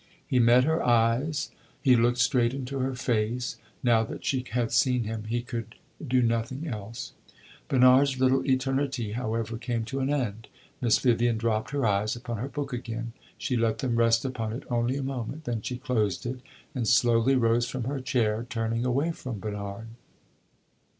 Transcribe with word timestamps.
He 0.25 0.39
met 0.39 0.63
her 0.63 0.83
eyes, 0.83 1.51
he 1.79 1.95
looked 1.95 2.17
straight 2.17 2.55
into 2.55 2.79
her 2.79 2.95
face; 2.95 3.57
now 3.83 4.03
that 4.05 4.25
she 4.25 4.43
had 4.49 4.71
seen 4.71 5.03
him 5.03 5.25
he 5.25 5.43
could 5.43 5.75
do 6.03 6.23
nothing 6.23 6.65
else. 6.67 7.13
Bernard's 7.67 8.19
little 8.19 8.43
eternity, 8.43 9.11
however, 9.11 9.59
came 9.59 9.85
to 9.85 9.99
an 9.99 10.09
end; 10.11 10.47
Miss 10.81 10.97
Vivian 10.97 11.37
dropped 11.37 11.69
her 11.69 11.85
eyes 11.85 12.15
upon 12.15 12.37
her 12.37 12.49
book 12.49 12.73
again. 12.73 13.13
She 13.37 13.55
let 13.55 13.77
them 13.77 13.95
rest 13.95 14.25
upon 14.25 14.53
it 14.53 14.63
only 14.71 14.97
a 14.97 15.03
moment; 15.03 15.43
then 15.43 15.61
she 15.61 15.77
closed 15.77 16.25
it 16.25 16.39
and 16.73 16.87
slowly 16.87 17.35
rose 17.35 17.69
from 17.69 17.83
her 17.83 17.99
chair, 18.01 18.43
turning 18.49 18.83
away 18.83 19.11
from 19.11 19.37
Bernard. 19.37 19.85